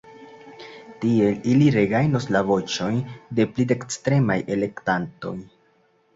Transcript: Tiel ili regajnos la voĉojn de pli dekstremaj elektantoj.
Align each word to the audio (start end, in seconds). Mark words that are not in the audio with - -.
Tiel 1.03 1.35
ili 1.51 1.67
regajnos 1.75 2.25
la 2.37 2.41
voĉojn 2.47 2.99
de 3.41 3.47
pli 3.53 3.67
dekstremaj 3.75 4.41
elektantoj. 4.59 5.37